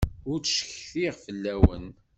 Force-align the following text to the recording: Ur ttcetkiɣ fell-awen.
Ur 0.29 0.37
ttcetkiɣ 0.41 1.15
fell-awen. 1.25 1.85